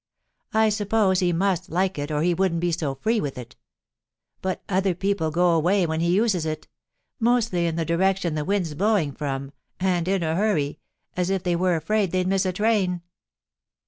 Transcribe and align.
I 0.55 0.69
suppose 0.69 1.19
he 1.19 1.31
must 1.31 1.69
like 1.69 1.99
it 1.99 2.09
or 2.09 2.23
he 2.23 2.33
wouldn't 2.33 2.59
be 2.59 2.71
so 2.71 2.95
free 2.95 3.21
with 3.21 3.37
it. 3.37 3.55
But 4.41 4.63
other 4.67 4.95
people 4.95 5.29
go 5.29 5.51
away 5.51 5.85
when 5.85 5.99
he 5.99 6.09
uses 6.15 6.43
it 6.43 6.67
mostly 7.19 7.67
in 7.67 7.75
the 7.75 7.85
direction 7.85 8.33
the 8.33 8.43
wind's 8.43 8.73
blowing 8.73 9.11
from 9.11 9.51
and 9.79 10.07
in 10.07 10.23
a 10.23 10.33
hurry, 10.33 10.79
as 11.15 11.29
if 11.29 11.43
they 11.43 11.55
were 11.55 11.75
afraid 11.75 12.09
they'd 12.11 12.25
miss 12.25 12.47
a 12.47 12.51
train. 12.51 13.03